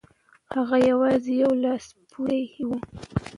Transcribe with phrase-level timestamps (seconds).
[0.53, 2.69] هغه یوازې یو لاسپوڅی و.